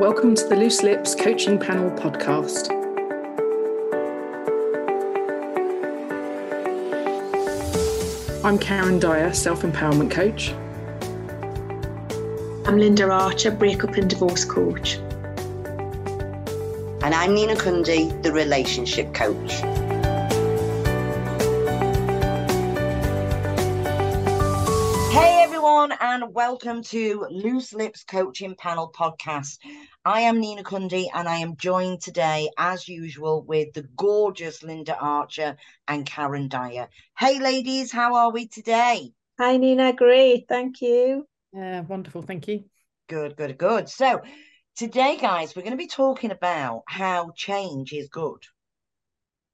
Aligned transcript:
Welcome 0.00 0.34
to 0.34 0.44
the 0.48 0.56
Loose 0.56 0.82
Lips 0.82 1.14
Coaching 1.14 1.58
Panel 1.58 1.90
podcast. 1.90 2.70
I'm 8.42 8.58
Karen 8.58 8.98
Dyer, 8.98 9.34
self 9.34 9.60
empowerment 9.60 10.10
coach. 10.10 10.52
I'm 12.66 12.78
Linda 12.78 13.10
Archer, 13.10 13.50
breakup 13.50 13.96
and 13.96 14.08
divorce 14.08 14.46
coach. 14.46 14.94
And 17.02 17.14
I'm 17.14 17.34
Nina 17.34 17.54
Kundi, 17.54 18.22
the 18.22 18.32
relationship 18.32 19.12
coach. 19.12 19.60
Everyone, 25.80 25.98
and 26.02 26.34
welcome 26.34 26.82
to 26.82 27.26
Loose 27.30 27.72
Lips 27.72 28.04
Coaching 28.04 28.54
Panel 28.54 28.92
Podcast. 28.94 29.56
I 30.04 30.22
am 30.22 30.38
Nina 30.38 30.62
Kundi, 30.62 31.06
and 31.14 31.26
I 31.26 31.36
am 31.36 31.56
joined 31.56 32.02
today, 32.02 32.50
as 32.58 32.86
usual, 32.86 33.42
with 33.44 33.72
the 33.72 33.84
gorgeous 33.96 34.62
Linda 34.62 34.94
Archer 34.98 35.56
and 35.88 36.04
Karen 36.04 36.48
Dyer. 36.48 36.90
Hey 37.16 37.40
ladies, 37.40 37.90
how 37.90 38.16
are 38.16 38.30
we 38.30 38.46
today? 38.46 39.12
Hi 39.38 39.56
Nina, 39.56 39.94
great, 39.94 40.44
thank 40.50 40.82
you. 40.82 41.26
Yeah, 41.54 41.80
wonderful, 41.80 42.20
thank 42.20 42.46
you. 42.46 42.64
Good, 43.08 43.36
good, 43.36 43.56
good. 43.56 43.88
So, 43.88 44.20
today, 44.76 45.16
guys, 45.16 45.56
we're 45.56 45.62
going 45.62 45.72
to 45.72 45.78
be 45.78 45.86
talking 45.86 46.30
about 46.30 46.82
how 46.88 47.30
change 47.34 47.94
is 47.94 48.10
good. 48.10 48.44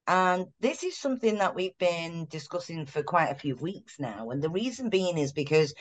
And 0.09 0.47
this 0.59 0.83
is 0.83 0.99
something 0.99 1.39
that 1.39 1.55
we've 1.55 1.79
been 1.79 2.27
discussing 2.29 2.87
for 2.87 3.05
quite 3.05 3.31
a 3.31 3.39
few 3.39 3.55
weeks 3.55 4.01
now. 4.01 4.31
And 4.31 4.43
the 4.43 4.51
reason 4.51 4.89
being 4.89 5.19
is 5.19 5.33
because 5.33 5.73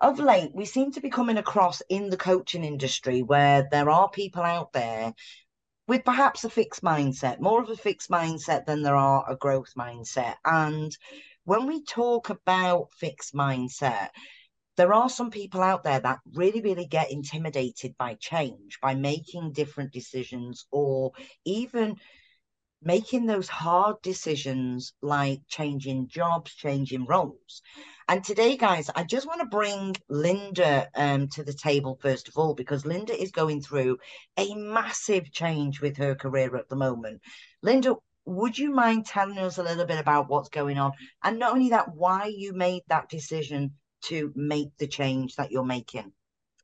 of 0.00 0.18
late, 0.18 0.50
we 0.54 0.64
seem 0.64 0.92
to 0.92 1.00
be 1.00 1.10
coming 1.10 1.38
across 1.38 1.82
in 1.88 2.10
the 2.10 2.16
coaching 2.16 2.64
industry 2.64 3.22
where 3.22 3.66
there 3.70 3.90
are 3.90 4.10
people 4.10 4.42
out 4.42 4.72
there 4.72 5.14
with 5.88 6.04
perhaps 6.04 6.44
a 6.44 6.50
fixed 6.50 6.82
mindset, 6.82 7.40
more 7.40 7.62
of 7.62 7.70
a 7.70 7.76
fixed 7.76 8.10
mindset 8.10 8.66
than 8.66 8.82
there 8.82 8.96
are 8.96 9.24
a 9.30 9.36
growth 9.36 9.72
mindset. 9.78 10.34
And 10.44 10.96
when 11.44 11.66
we 11.66 11.84
talk 11.84 12.28
about 12.30 12.88
fixed 12.98 13.34
mindset, 13.34 14.08
there 14.76 14.92
are 14.92 15.08
some 15.08 15.30
people 15.30 15.62
out 15.62 15.84
there 15.84 16.00
that 16.00 16.18
really, 16.34 16.60
really 16.60 16.86
get 16.86 17.10
intimidated 17.10 17.96
by 17.96 18.14
change, 18.14 18.78
by 18.82 18.94
making 18.94 19.52
different 19.52 19.92
decisions, 19.92 20.66
or 20.70 21.12
even 21.44 21.96
making 22.82 23.26
those 23.26 23.48
hard 23.48 23.96
decisions 24.02 24.92
like 25.02 25.40
changing 25.48 26.08
jobs, 26.08 26.54
changing 26.54 27.06
roles. 27.06 27.62
And 28.08 28.22
today, 28.22 28.56
guys, 28.56 28.88
I 28.94 29.02
just 29.02 29.26
want 29.26 29.40
to 29.40 29.46
bring 29.46 29.96
Linda 30.08 30.88
um, 30.94 31.28
to 31.30 31.42
the 31.42 31.52
table, 31.52 31.98
first 32.00 32.28
of 32.28 32.36
all, 32.36 32.54
because 32.54 32.86
Linda 32.86 33.20
is 33.20 33.32
going 33.32 33.62
through 33.62 33.98
a 34.36 34.54
massive 34.54 35.32
change 35.32 35.80
with 35.80 35.96
her 35.96 36.14
career 36.14 36.54
at 36.56 36.68
the 36.68 36.76
moment. 36.76 37.20
Linda, 37.62 37.96
would 38.24 38.56
you 38.56 38.70
mind 38.70 39.06
telling 39.06 39.38
us 39.38 39.58
a 39.58 39.62
little 39.62 39.86
bit 39.86 39.98
about 39.98 40.28
what's 40.28 40.48
going 40.48 40.78
on? 40.78 40.92
And 41.24 41.38
not 41.38 41.52
only 41.52 41.70
that, 41.70 41.94
why 41.94 42.26
you 42.26 42.52
made 42.52 42.82
that 42.88 43.08
decision 43.08 43.72
to 44.04 44.32
make 44.36 44.76
the 44.78 44.86
change 44.86 45.34
that 45.36 45.50
you're 45.50 45.64
making? 45.64 46.12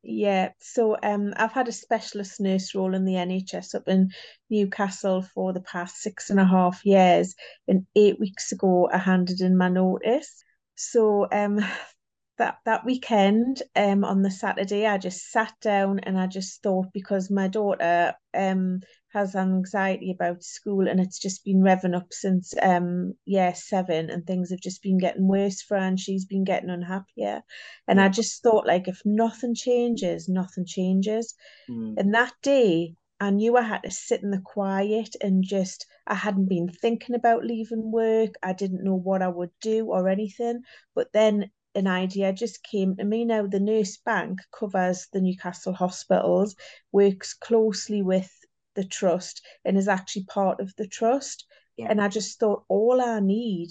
Yeah, 0.04 0.50
so 0.58 0.96
um, 1.02 1.32
I've 1.36 1.52
had 1.52 1.68
a 1.68 1.72
specialist 1.72 2.40
nurse 2.40 2.74
role 2.74 2.94
in 2.94 3.04
the 3.04 3.16
NHS 3.16 3.74
up 3.74 3.86
in 3.86 4.10
Newcastle 4.50 5.22
for 5.22 5.52
the 5.52 5.60
past 5.60 5.96
six 5.98 6.28
and 6.28 6.40
a 6.40 6.44
half 6.44 6.84
years. 6.84 7.34
And 7.68 7.86
eight 7.94 8.18
weeks 8.18 8.50
ago, 8.50 8.88
I 8.92 8.98
handed 8.98 9.40
in 9.40 9.56
my 9.56 9.68
notice. 9.68 10.42
So 10.74 11.28
um, 11.30 11.60
that 12.38 12.56
that 12.64 12.84
weekend 12.84 13.62
um 13.76 14.04
on 14.04 14.22
the 14.22 14.30
Saturday 14.30 14.86
I 14.86 14.98
just 14.98 15.30
sat 15.30 15.52
down 15.60 16.00
and 16.00 16.18
I 16.18 16.26
just 16.26 16.62
thought 16.62 16.86
because 16.92 17.30
my 17.30 17.46
daughter 17.46 18.14
um 18.34 18.80
has 19.12 19.34
anxiety 19.36 20.10
about 20.10 20.42
school 20.42 20.88
and 20.88 21.00
it's 21.00 21.18
just 21.18 21.44
been 21.44 21.60
revving 21.60 21.96
up 21.96 22.12
since 22.12 22.54
um 22.62 23.14
year 23.24 23.54
seven 23.54 24.10
and 24.10 24.26
things 24.26 24.50
have 24.50 24.60
just 24.60 24.82
been 24.82 24.98
getting 24.98 25.28
worse 25.28 25.62
for 25.62 25.76
her 25.78 25.84
and 25.84 26.00
she's 26.00 26.24
been 26.24 26.44
getting 26.44 26.70
unhappier. 26.70 27.42
And 27.88 28.00
I 28.00 28.08
just 28.08 28.42
thought 28.42 28.66
like 28.66 28.88
if 28.88 29.02
nothing 29.04 29.54
changes 29.54 30.28
nothing 30.28 30.64
changes. 30.66 31.34
Mm. 31.68 31.94
and 31.98 32.14
that 32.14 32.32
day 32.42 32.96
I 33.20 33.30
knew 33.30 33.56
I 33.56 33.62
had 33.62 33.84
to 33.84 33.90
sit 33.90 34.22
in 34.22 34.30
the 34.32 34.40
quiet 34.40 35.14
and 35.20 35.44
just 35.44 35.86
I 36.06 36.14
hadn't 36.14 36.48
been 36.48 36.68
thinking 36.68 37.14
about 37.14 37.44
leaving 37.44 37.92
work. 37.92 38.34
I 38.42 38.52
didn't 38.52 38.82
know 38.82 38.96
what 38.96 39.22
I 39.22 39.28
would 39.28 39.50
do 39.60 39.86
or 39.86 40.08
anything. 40.08 40.62
But 40.94 41.12
then 41.12 41.50
an 41.74 41.86
idea 41.86 42.32
just 42.32 42.64
came 42.64 42.96
to 42.96 43.04
me. 43.04 43.24
Now 43.24 43.46
the 43.46 43.60
nurse 43.60 43.96
bank 43.96 44.40
covers 44.58 45.06
the 45.12 45.20
newcastle 45.20 45.72
hospitals 45.72 46.56
works 46.90 47.32
closely 47.34 48.02
with 48.02 48.30
the 48.74 48.84
trust 48.84 49.42
and 49.64 49.76
is 49.76 49.88
actually 49.88 50.24
part 50.24 50.60
of 50.60 50.74
the 50.76 50.86
trust 50.86 51.46
yeah. 51.76 51.86
and 51.88 52.00
i 52.00 52.08
just 52.08 52.38
thought 52.38 52.64
all 52.68 53.00
i 53.00 53.20
need 53.20 53.70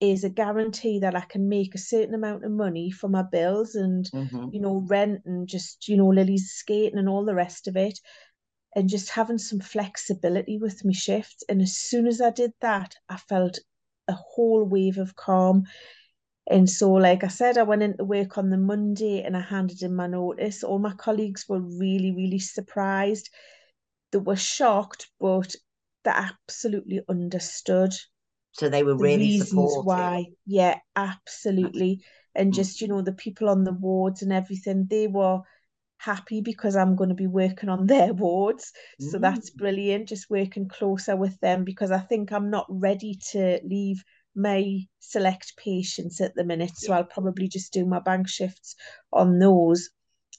is 0.00 0.24
a 0.24 0.30
guarantee 0.30 0.98
that 0.98 1.14
i 1.14 1.20
can 1.20 1.48
make 1.48 1.74
a 1.74 1.78
certain 1.78 2.14
amount 2.14 2.44
of 2.44 2.50
money 2.50 2.90
for 2.90 3.08
my 3.08 3.22
bills 3.22 3.74
and 3.74 4.10
mm-hmm. 4.12 4.48
you 4.52 4.60
know 4.60 4.84
rent 4.88 5.20
and 5.26 5.46
just 5.46 5.88
you 5.88 5.96
know 5.96 6.08
lily's 6.08 6.50
skating 6.50 6.98
and 6.98 7.08
all 7.08 7.24
the 7.24 7.34
rest 7.34 7.68
of 7.68 7.76
it 7.76 7.98
and 8.76 8.88
just 8.88 9.10
having 9.10 9.38
some 9.38 9.60
flexibility 9.60 10.56
with 10.56 10.84
my 10.84 10.92
shifts 10.92 11.42
and 11.48 11.60
as 11.60 11.76
soon 11.76 12.06
as 12.06 12.20
i 12.20 12.30
did 12.30 12.52
that 12.60 12.94
i 13.08 13.16
felt 13.16 13.58
a 14.08 14.12
whole 14.12 14.64
wave 14.64 14.98
of 14.98 15.16
calm 15.16 15.64
and 16.50 16.68
so, 16.68 16.90
like 16.90 17.22
I 17.22 17.28
said, 17.28 17.58
I 17.58 17.62
went 17.62 17.84
into 17.84 18.04
work 18.04 18.36
on 18.36 18.50
the 18.50 18.56
Monday 18.58 19.22
and 19.22 19.36
I 19.36 19.40
handed 19.40 19.82
in 19.82 19.94
my 19.94 20.08
notice. 20.08 20.64
All 20.64 20.80
my 20.80 20.92
colleagues 20.94 21.48
were 21.48 21.60
really, 21.60 22.10
really 22.10 22.40
surprised. 22.40 23.30
They 24.12 24.18
were 24.18 24.36
shocked, 24.36 25.08
but 25.20 25.54
they 26.04 26.10
absolutely 26.10 27.00
understood. 27.08 27.92
So 28.52 28.68
they 28.68 28.82
were 28.82 28.96
really 28.96 29.16
the 29.16 29.24
reasons 29.24 29.48
supportive. 29.50 29.84
why. 29.86 30.24
Yeah, 30.46 30.78
absolutely. 30.96 32.02
And 32.34 32.52
mm. 32.52 32.56
just, 32.56 32.80
you 32.80 32.88
know, 32.88 33.02
the 33.02 33.12
people 33.12 33.48
on 33.48 33.64
the 33.64 33.72
wards 33.72 34.22
and 34.22 34.32
everything, 34.32 34.86
they 34.88 35.06
were 35.06 35.40
happy 35.98 36.40
because 36.40 36.76
I'm 36.76 36.96
going 36.96 37.10
to 37.10 37.14
be 37.14 37.26
working 37.26 37.68
on 37.68 37.86
their 37.86 38.12
wards. 38.12 38.72
So 38.98 39.18
mm. 39.18 39.20
that's 39.20 39.50
brilliant. 39.50 40.08
Just 40.08 40.30
working 40.30 40.68
closer 40.68 41.16
with 41.16 41.38
them 41.40 41.64
because 41.64 41.90
I 41.90 41.98
think 42.00 42.32
I'm 42.32 42.50
not 42.50 42.66
ready 42.68 43.18
to 43.32 43.60
leave 43.64 44.02
my 44.34 44.78
select 45.00 45.54
patients 45.56 46.20
at 46.20 46.34
the 46.34 46.44
minute. 46.44 46.72
So 46.76 46.92
I'll 46.92 47.04
probably 47.04 47.48
just 47.48 47.72
do 47.72 47.84
my 47.84 48.00
bank 48.00 48.28
shifts 48.28 48.74
on 49.12 49.38
those. 49.38 49.90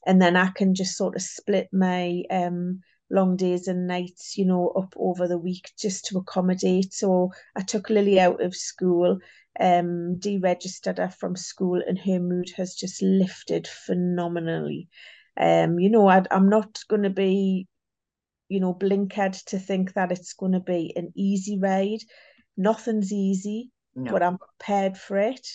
And 0.05 0.21
then 0.21 0.35
I 0.35 0.49
can 0.49 0.73
just 0.73 0.97
sort 0.97 1.15
of 1.15 1.21
split 1.21 1.67
my 1.71 2.23
um 2.31 2.81
long 3.11 3.35
days 3.35 3.67
and 3.67 3.87
nights, 3.87 4.37
you 4.37 4.45
know, 4.45 4.69
up 4.69 4.93
over 4.97 5.27
the 5.27 5.37
week 5.37 5.71
just 5.77 6.05
to 6.05 6.17
accommodate. 6.17 6.93
So 6.93 7.31
I 7.55 7.61
took 7.61 7.89
Lily 7.89 8.19
out 8.19 8.41
of 8.41 8.55
school, 8.55 9.19
um, 9.59 10.15
deregistered 10.19 10.97
her 10.97 11.09
from 11.09 11.35
school, 11.35 11.81
and 11.85 11.99
her 11.99 12.19
mood 12.19 12.51
has 12.57 12.75
just 12.75 13.01
lifted 13.01 13.67
phenomenally. 13.67 14.87
Um, 15.37 15.79
you 15.79 15.89
know, 15.89 16.07
I, 16.07 16.23
I'm 16.31 16.49
not 16.49 16.79
going 16.87 17.03
to 17.03 17.09
be, 17.09 17.67
you 18.49 18.59
know, 18.59 18.73
blinkered 18.73 19.43
to 19.45 19.59
think 19.59 19.93
that 19.93 20.11
it's 20.11 20.33
going 20.33 20.53
to 20.53 20.59
be 20.59 20.93
an 20.95 21.11
easy 21.15 21.59
ride. 21.59 22.01
Nothing's 22.57 23.11
easy 23.11 23.71
no. 23.95 24.11
but 24.11 24.23
I'm 24.23 24.37
prepared 24.37 24.97
for 24.97 25.17
it 25.17 25.47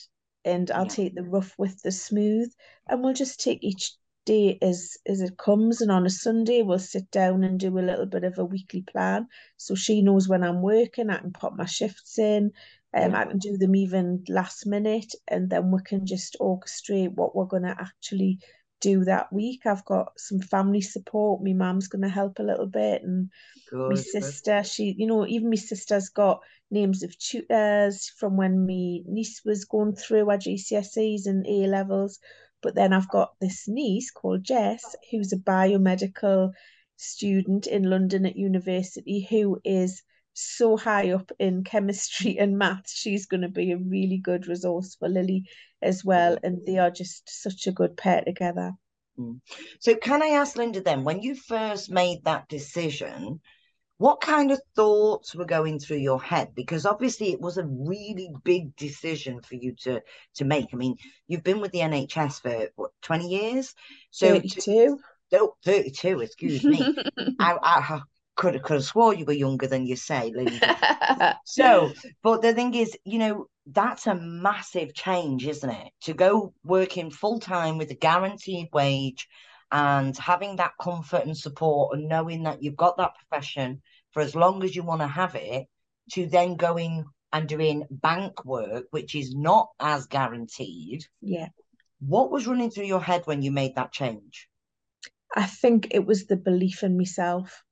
and 0.44 0.70
I'll 0.70 0.84
yeah. 0.84 0.90
take 0.90 1.14
the 1.14 1.22
rough 1.22 1.54
with 1.58 1.80
the 1.82 1.90
smooth 1.90 2.52
and 2.88 3.02
we'll 3.02 3.14
just 3.14 3.40
take 3.40 3.58
each 3.62 3.92
day 4.26 4.59
as 4.60 4.98
as 5.06 5.22
it 5.22 5.38
comes 5.38 5.81
and 5.81 5.91
on 5.91 6.04
a 6.04 6.10
Sunday 6.10 6.62
we'll 6.62 6.78
sit 6.78 7.10
down 7.10 7.44
and 7.44 7.59
do 7.59 7.78
a 7.78 7.81
little 7.81 8.06
bit 8.06 8.25
of 8.25 8.38
a 8.38 8.44
weekly 8.44 8.82
plan 8.82 9.26
so 9.56 9.75
she 9.75 10.03
knows 10.03 10.28
when 10.28 10.44
I'm 10.44 10.60
working 10.60 11.09
I 11.09 11.19
can 11.19 11.32
pop 11.32 11.54
my 11.56 11.64
shifts 11.64 12.19
in 12.19 12.53
um, 12.94 13.12
yeah. 13.12 13.20
I 13.20 13.25
can 13.25 13.38
do 13.38 13.56
them 13.56 13.75
even 13.75 14.24
last 14.28 14.66
minute 14.66 15.15
and 15.28 15.48
then 15.48 15.71
we 15.71 15.78
can 15.84 16.04
just 16.04 16.36
orchestrate 16.41 17.12
what 17.15 17.34
we're 17.34 17.47
going 17.47 17.65
to 17.65 17.77
actually 17.80 18.41
do 18.80 19.04
that 19.04 19.33
week. 19.33 19.62
I've 19.66 19.84
got 19.84 20.12
some 20.18 20.41
family 20.41 20.80
support. 20.80 21.42
My 21.42 21.53
mum's 21.53 21.89
going 21.89 22.03
to 22.03 22.09
help 22.09 22.39
a 22.39 22.42
little 22.42 22.66
bit, 22.66 23.03
and 23.03 23.30
good, 23.71 23.89
my 23.91 23.95
sister, 23.97 24.62
she, 24.65 24.95
you 24.98 25.06
know, 25.06 25.27
even 25.27 25.50
my 25.50 25.56
sister's 25.56 26.09
got 26.09 26.41
names 26.71 27.03
of 27.03 27.16
tutors 27.18 28.12
from 28.18 28.36
when 28.36 28.66
my 28.66 29.00
niece 29.06 29.42
was 29.45 29.65
going 29.65 29.95
through 29.95 30.28
her 30.28 30.39
GCSEs 30.39 31.27
and 31.27 31.47
A 31.47 31.66
levels. 31.66 32.18
But 32.66 32.74
then 32.74 32.92
I've 32.92 33.09
got 33.09 33.30
this 33.41 33.68
niece 33.68 34.10
called 34.10 34.42
Jess, 34.42 34.97
who's 35.13 35.33
a 35.33 35.36
biomedical 35.36 36.51
student 36.97 37.68
in 37.68 37.84
London 37.84 38.27
at 38.27 38.34
university, 38.34 39.24
who 39.30 39.60
is 39.63 40.03
so 40.33 40.77
high 40.77 41.13
up 41.13 41.30
in 41.39 41.63
chemistry 41.63 42.39
and 42.41 42.59
maths. 42.59 42.92
She's 42.92 43.27
going 43.27 43.42
to 43.42 43.48
be 43.48 43.71
a 43.71 43.78
really 43.78 44.18
good 44.18 44.48
resource 44.48 44.97
for 44.97 45.09
Lily 45.09 45.45
as 45.80 46.04
well. 46.04 46.39
And 46.42 46.59
they 46.66 46.78
are 46.78 46.91
just 46.91 47.30
such 47.30 47.68
a 47.68 47.72
good 47.72 47.97
pair 47.97 48.22
together. 48.22 48.72
Mm. 49.16 49.42
So, 49.78 49.95
can 49.95 50.21
I 50.21 50.30
ask 50.30 50.57
Linda 50.57 50.80
then, 50.80 51.04
when 51.04 51.22
you 51.22 51.36
first 51.36 51.89
made 51.89 52.24
that 52.24 52.48
decision, 52.48 53.39
what 53.98 54.21
kind 54.21 54.51
of 54.51 54.60
thoughts 54.75 55.34
were 55.34 55.47
going 55.47 55.78
through 55.78 55.97
your 55.97 56.22
head 56.22 56.48
because 56.54 56.84
obviously 56.84 57.33
it 57.33 57.41
was 57.41 57.57
a 57.57 57.65
really 57.65 58.31
big 58.45 58.75
decision 58.77 59.41
for 59.41 59.54
you 59.54 59.75
to 59.75 60.01
to 60.34 60.45
make 60.45 60.69
i 60.72 60.77
mean 60.77 60.97
you've 61.28 61.45
been 61.45 61.60
with 61.60 61.72
the 61.72 61.81
nhs 61.81 62.41
for 62.41 62.69
what 62.77 62.91
20 63.03 63.28
years 63.28 63.75
so 64.10 64.34
32 64.34 64.98
Oh, 65.33 65.54
32, 65.65 66.21
excuse 66.21 66.65
me. 66.65 66.81
I, 67.39 67.57
I 67.63 68.01
could 68.37 68.54
have, 68.54 68.63
could 68.63 68.75
have 68.75 68.84
swore 68.84 69.15
you 69.15 69.25
were 69.25 69.33
younger 69.33 69.66
than 69.66 69.87
you 69.87 69.97
say, 69.97 70.33
Linda. 70.34 71.39
so, 71.45 71.93
but 72.22 72.43
the 72.43 72.54
thing 72.54 72.75
is, 72.75 72.97
you 73.04 73.19
know, 73.19 73.47
that's 73.66 74.07
a 74.07 74.15
massive 74.15 74.95
change, 74.95 75.47
isn't 75.47 75.69
it? 75.69 75.93
To 76.03 76.15
go 76.15 76.54
working 76.65 77.10
full 77.10 77.41
time 77.41 77.78
with 77.78 77.91
a 77.91 77.95
guaranteed 77.95 78.69
wage 78.72 79.27
and 79.72 80.16
having 80.16 80.57
that 80.57 80.72
comfort 80.80 81.24
and 81.24 81.36
support 81.36 81.97
and 81.97 82.09
knowing 82.09 82.45
that 82.45 82.63
you've 82.63 82.77
got 82.77 82.97
that 82.97 83.15
profession 83.16 83.83
for 84.13 84.22
as 84.22 84.34
long 84.34 84.63
as 84.63 84.74
you 84.74 84.83
want 84.83 85.01
to 85.01 85.07
have 85.07 85.34
it, 85.34 85.66
to 86.13 86.27
then 86.27 86.57
going 86.57 87.04
and 87.33 87.48
doing 87.48 87.84
bank 87.91 88.45
work, 88.45 88.86
which 88.91 89.15
is 89.15 89.34
not 89.34 89.68
as 89.80 90.07
guaranteed. 90.07 91.04
Yeah. 91.21 91.48
What 92.01 92.30
was 92.30 92.47
running 92.47 92.71
through 92.71 92.84
your 92.84 93.03
head 93.03 93.22
when 93.24 93.42
you 93.42 93.51
made 93.51 93.74
that 93.74 93.92
change? 93.92 94.48
I 95.34 95.45
think 95.45 95.89
it 95.91 96.07
was 96.07 96.27
the 96.27 96.36
belief 96.36 96.83
in 96.83 96.97
myself. 96.97 97.62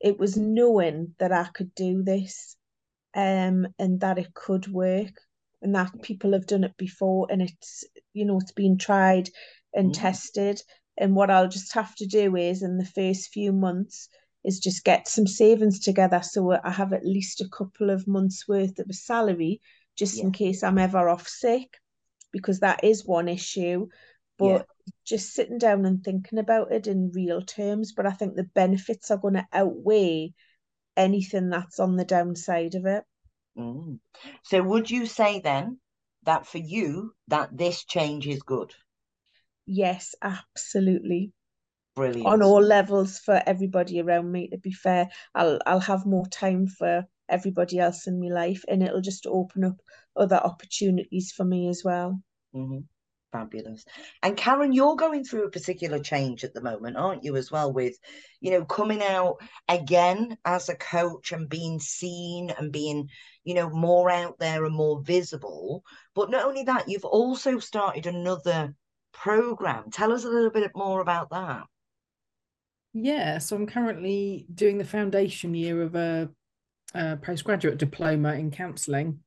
It 0.00 0.18
was 0.18 0.36
knowing 0.36 1.14
that 1.18 1.32
I 1.32 1.44
could 1.54 1.74
do 1.74 2.02
this 2.02 2.56
um, 3.14 3.68
and 3.78 4.00
that 4.00 4.18
it 4.18 4.34
could 4.34 4.66
work 4.68 5.12
and 5.62 5.74
that 5.74 6.02
people 6.02 6.32
have 6.32 6.46
done 6.46 6.64
it 6.64 6.76
before 6.76 7.28
and 7.30 7.40
it's, 7.40 7.84
you 8.12 8.26
know, 8.26 8.38
it's 8.38 8.52
been 8.52 8.76
tried 8.76 9.30
and 9.72 9.90
mm. 9.90 9.98
tested. 9.98 10.60
And 10.96 11.14
what 11.14 11.30
I'll 11.30 11.48
just 11.48 11.74
have 11.74 11.94
to 11.96 12.06
do 12.06 12.36
is 12.36 12.62
in 12.62 12.78
the 12.78 12.84
first 12.84 13.32
few 13.32 13.52
months 13.52 14.08
is 14.44 14.60
just 14.60 14.84
get 14.84 15.08
some 15.08 15.26
savings 15.26 15.80
together 15.80 16.20
so 16.22 16.52
I 16.52 16.70
have 16.70 16.92
at 16.92 17.04
least 17.04 17.40
a 17.40 17.48
couple 17.48 17.90
of 17.90 18.06
months 18.06 18.46
worth 18.46 18.78
of 18.78 18.86
a 18.88 18.92
salary 18.92 19.60
just 19.96 20.18
yeah. 20.18 20.24
in 20.24 20.32
case 20.32 20.62
I'm 20.62 20.78
ever 20.78 21.08
off 21.08 21.26
sick 21.26 21.78
because 22.30 22.60
that 22.60 22.84
is 22.84 23.06
one 23.06 23.28
issue 23.28 23.88
but 24.38 24.46
yeah. 24.46 24.62
just 25.06 25.32
sitting 25.32 25.58
down 25.58 25.86
and 25.86 26.04
thinking 26.04 26.38
about 26.38 26.72
it 26.72 26.86
in 26.86 27.10
real 27.14 27.40
terms 27.40 27.92
but 27.92 28.06
I 28.06 28.10
think 28.10 28.34
the 28.34 28.44
benefits 28.54 29.10
are 29.10 29.18
going 29.18 29.34
to 29.34 29.46
outweigh 29.52 30.34
anything 30.96 31.48
that's 31.48 31.80
on 31.80 31.96
the 31.96 32.04
downside 32.04 32.74
of 32.74 32.84
it 32.86 33.04
mm. 33.56 33.98
so 34.42 34.62
would 34.62 34.90
you 34.90 35.06
say 35.06 35.40
then 35.40 35.78
that 36.24 36.46
for 36.46 36.58
you 36.58 37.14
that 37.28 37.56
this 37.56 37.84
change 37.84 38.26
is 38.26 38.42
good 38.42 38.74
yes 39.66 40.14
absolutely. 40.22 41.32
Brilliant. 41.96 42.26
on 42.26 42.42
all 42.42 42.60
levels 42.60 43.20
for 43.20 43.40
everybody 43.46 44.00
around 44.00 44.30
me 44.30 44.48
to 44.48 44.58
be 44.58 44.72
fair. 44.72 45.08
I'll 45.34 45.60
i'll 45.64 45.80
have 45.80 46.06
more 46.06 46.26
time 46.26 46.66
for 46.66 47.06
everybody 47.28 47.78
else 47.78 48.06
in 48.06 48.20
my 48.20 48.34
life 48.34 48.64
and 48.68 48.82
it'll 48.82 49.00
just 49.00 49.26
open 49.26 49.64
up 49.64 49.76
other 50.16 50.36
opportunities 50.36 51.32
for 51.32 51.44
me 51.44 51.68
as 51.68 51.82
well. 51.84 52.20
Mm-hmm. 52.54 52.80
fabulous. 53.30 53.84
And 54.24 54.36
karen 54.36 54.72
you're 54.72 54.96
going 54.96 55.22
through 55.22 55.44
a 55.44 55.50
particular 55.50 56.00
change 56.00 56.42
at 56.42 56.52
the 56.52 56.60
moment 56.60 56.96
aren't 56.96 57.22
you 57.22 57.36
as 57.36 57.50
well 57.50 57.72
with 57.72 57.96
you 58.40 58.50
know 58.50 58.64
coming 58.64 59.02
out 59.02 59.36
again 59.68 60.36
as 60.44 60.68
a 60.68 60.74
coach 60.74 61.30
and 61.30 61.48
being 61.48 61.78
seen 61.78 62.50
and 62.50 62.72
being 62.72 63.08
you 63.44 63.54
know 63.54 63.70
more 63.70 64.10
out 64.10 64.38
there 64.40 64.64
and 64.64 64.74
more 64.74 65.00
visible. 65.00 65.84
But 66.14 66.30
not 66.30 66.44
only 66.44 66.64
that 66.64 66.88
you've 66.88 67.04
also 67.04 67.60
started 67.60 68.06
another 68.06 68.74
program 69.14 69.90
tell 69.90 70.12
us 70.12 70.24
a 70.24 70.28
little 70.28 70.50
bit 70.50 70.72
more 70.74 71.00
about 71.00 71.30
that 71.30 71.64
yeah, 72.94 73.38
so 73.38 73.56
I'm 73.56 73.66
currently 73.66 74.46
doing 74.54 74.78
the 74.78 74.84
foundation 74.84 75.52
year 75.52 75.82
of 75.82 75.96
a, 75.96 76.30
a 76.94 77.16
postgraduate 77.16 77.76
diploma 77.76 78.34
in 78.34 78.52
counselling, 78.52 79.18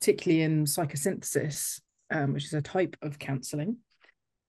particularly 0.00 0.42
in 0.42 0.64
psychosynthesis, 0.64 1.82
um, 2.10 2.32
which 2.32 2.46
is 2.46 2.54
a 2.54 2.62
type 2.62 2.96
of 3.02 3.18
counselling. 3.18 3.76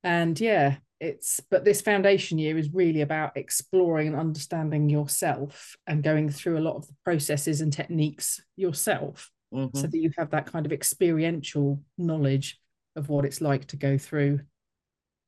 And 0.06 0.40
yeah, 0.40 0.78
it's 1.02 1.42
but 1.52 1.66
this 1.66 1.82
foundation 1.82 2.38
year 2.38 2.58
is 2.58 2.74
really 2.74 3.02
about 3.02 3.36
exploring 3.36 4.08
and 4.08 4.16
understanding 4.16 4.88
yourself 4.88 5.76
and 5.86 6.02
going 6.02 6.30
through 6.30 6.58
a 6.58 6.64
lot 6.64 6.78
of 6.78 6.88
the 6.88 6.96
processes 7.04 7.60
and 7.60 7.74
techniques 7.74 8.42
yourself 8.56 9.30
mm-hmm. 9.54 9.78
so 9.78 9.86
that 9.86 9.98
you 9.98 10.12
have 10.18 10.30
that 10.30 10.46
kind 10.46 10.66
of 10.66 10.72
experiential 10.72 11.82
knowledge 11.98 12.58
of 12.96 13.10
what 13.10 13.26
it's 13.26 13.42
like 13.42 13.66
to 13.68 13.76
go 13.76 13.98
through 13.98 14.40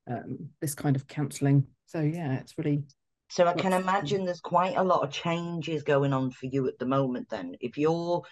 um, 0.10 0.50
this 0.62 0.76
kind 0.76 0.96
of 0.96 1.08
counselling. 1.08 1.66
So 1.86 2.02
yeah, 2.02 2.36
it's 2.36 2.58
really 2.58 2.84
so 3.30 3.46
I 3.46 3.54
can 3.54 3.74
imagine 3.74 4.24
there's 4.24 4.40
quite 4.40 4.78
a 4.78 4.84
lot 4.84 5.04
of 5.04 5.12
changes 5.12 5.84
going 5.84 6.14
on 6.14 6.32
for 6.32 6.46
you 6.46 6.68
at 6.68 6.80
the 6.80 6.86
moment. 6.86 7.30
Then, 7.30 7.56
if 7.60 7.78
you're 7.78 8.24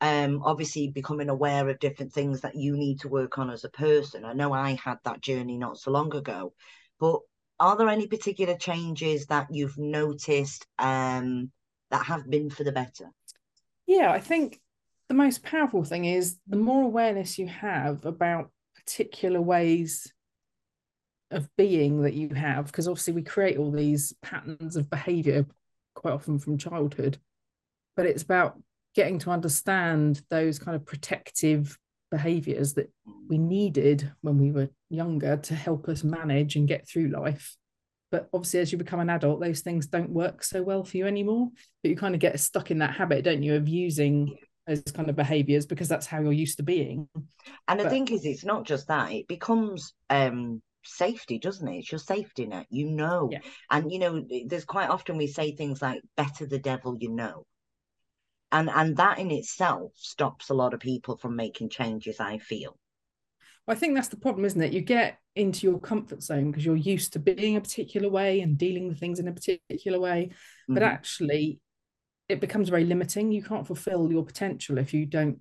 um, 0.00 0.42
obviously 0.44 0.88
becoming 0.88 1.30
aware 1.30 1.68
of 1.68 1.78
different 1.78 2.12
things 2.12 2.42
that 2.42 2.54
you 2.54 2.76
need 2.76 3.00
to 3.00 3.08
work 3.08 3.38
on 3.38 3.50
as 3.50 3.64
a 3.64 3.70
person, 3.70 4.24
I 4.24 4.34
know 4.34 4.52
I 4.52 4.74
had 4.82 4.98
that 5.04 5.22
journey 5.22 5.56
not 5.56 5.78
so 5.78 5.90
long 5.90 6.14
ago, 6.14 6.52
but 7.00 7.20
are 7.58 7.76
there 7.76 7.88
any 7.88 8.06
particular 8.06 8.54
changes 8.56 9.26
that 9.26 9.46
you've 9.50 9.78
noticed 9.78 10.66
um, 10.78 11.50
that 11.90 12.04
have 12.04 12.28
been 12.28 12.50
for 12.50 12.64
the 12.64 12.72
better? 12.72 13.10
Yeah, 13.86 14.10
I 14.12 14.20
think 14.20 14.60
the 15.08 15.14
most 15.14 15.42
powerful 15.42 15.84
thing 15.84 16.04
is 16.04 16.38
the 16.46 16.56
more 16.56 16.82
awareness 16.82 17.38
you 17.38 17.46
have 17.46 18.04
about 18.04 18.50
particular 18.74 19.40
ways 19.40 20.12
of 21.32 21.48
being 21.56 22.02
that 22.02 22.14
you 22.14 22.28
have 22.30 22.66
because 22.66 22.88
obviously 22.88 23.12
we 23.12 23.22
create 23.22 23.58
all 23.58 23.70
these 23.70 24.14
patterns 24.22 24.76
of 24.76 24.90
behavior 24.90 25.46
quite 25.94 26.12
often 26.12 26.38
from 26.38 26.58
childhood 26.58 27.18
but 27.96 28.06
it's 28.06 28.22
about 28.22 28.58
getting 28.94 29.18
to 29.18 29.30
understand 29.30 30.22
those 30.30 30.58
kind 30.58 30.76
of 30.76 30.84
protective 30.84 31.78
behaviors 32.10 32.74
that 32.74 32.92
we 33.28 33.38
needed 33.38 34.12
when 34.20 34.38
we 34.38 34.52
were 34.52 34.68
younger 34.90 35.38
to 35.38 35.54
help 35.54 35.88
us 35.88 36.04
manage 36.04 36.56
and 36.56 36.68
get 36.68 36.86
through 36.86 37.08
life. 37.08 37.56
But 38.10 38.28
obviously 38.34 38.60
as 38.60 38.70
you 38.70 38.76
become 38.76 39.00
an 39.00 39.08
adult 39.08 39.40
those 39.40 39.60
things 39.60 39.86
don't 39.86 40.10
work 40.10 40.44
so 40.44 40.62
well 40.62 40.84
for 40.84 40.98
you 40.98 41.06
anymore 41.06 41.48
but 41.82 41.88
you 41.88 41.96
kind 41.96 42.14
of 42.14 42.20
get 42.20 42.38
stuck 42.38 42.70
in 42.70 42.78
that 42.78 42.94
habit 42.94 43.24
don't 43.24 43.42
you 43.42 43.54
of 43.54 43.66
using 43.66 44.36
those 44.66 44.82
kind 44.94 45.08
of 45.08 45.16
behaviors 45.16 45.64
because 45.64 45.88
that's 45.88 46.06
how 46.06 46.20
you're 46.20 46.32
used 46.32 46.58
to 46.58 46.62
being. 46.62 47.08
And 47.66 47.80
the 47.80 47.84
but, 47.84 47.90
thing 47.90 48.08
is 48.08 48.26
it's 48.26 48.44
not 48.44 48.64
just 48.64 48.88
that 48.88 49.10
it 49.10 49.26
becomes 49.26 49.94
um 50.10 50.60
safety, 50.84 51.38
doesn't 51.38 51.66
it? 51.66 51.78
It's 51.78 51.92
your 51.92 51.98
safety 51.98 52.46
net, 52.46 52.66
you 52.70 52.90
know. 52.90 53.28
Yeah. 53.30 53.40
And 53.70 53.90
you 53.90 53.98
know, 53.98 54.24
there's 54.46 54.64
quite 54.64 54.90
often 54.90 55.16
we 55.16 55.26
say 55.26 55.54
things 55.54 55.82
like 55.82 56.02
better 56.16 56.46
the 56.46 56.58
devil 56.58 56.96
you 56.98 57.10
know. 57.10 57.46
And 58.50 58.68
and 58.68 58.96
that 58.96 59.18
in 59.18 59.30
itself 59.30 59.92
stops 59.96 60.50
a 60.50 60.54
lot 60.54 60.74
of 60.74 60.80
people 60.80 61.16
from 61.16 61.36
making 61.36 61.70
changes, 61.70 62.20
I 62.20 62.38
feel. 62.38 62.78
I 63.68 63.74
think 63.74 63.94
that's 63.94 64.08
the 64.08 64.16
problem, 64.16 64.44
isn't 64.44 64.60
it? 64.60 64.72
You 64.72 64.80
get 64.80 65.18
into 65.36 65.66
your 65.66 65.78
comfort 65.78 66.22
zone 66.22 66.50
because 66.50 66.64
you're 66.64 66.76
used 66.76 67.12
to 67.12 67.18
being 67.18 67.56
a 67.56 67.60
particular 67.60 68.08
way 68.08 68.40
and 68.40 68.58
dealing 68.58 68.88
with 68.88 68.98
things 68.98 69.20
in 69.20 69.28
a 69.28 69.32
particular 69.32 70.00
way. 70.00 70.30
Mm-hmm. 70.30 70.74
But 70.74 70.82
actually, 70.82 71.60
it 72.28 72.40
becomes 72.40 72.68
very 72.68 72.84
limiting. 72.84 73.30
You 73.30 73.42
can't 73.42 73.66
fulfill 73.66 74.10
your 74.10 74.24
potential 74.24 74.78
if 74.78 74.92
you 74.92 75.06
don't 75.06 75.38